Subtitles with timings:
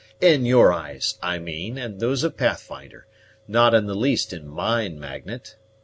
[0.19, 3.05] "In your eyes, I mean, and those of Pathfinder;
[3.47, 5.57] not in the least in mine, Magnet.